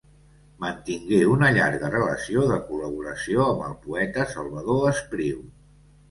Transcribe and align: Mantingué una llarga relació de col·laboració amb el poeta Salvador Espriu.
Mantingué 0.61 1.17
una 1.33 1.49
llarga 1.57 1.91
relació 1.95 2.45
de 2.51 2.57
col·laboració 2.69 3.45
amb 3.49 3.61
el 3.67 3.75
poeta 3.83 4.25
Salvador 4.31 4.89
Espriu. 4.93 5.37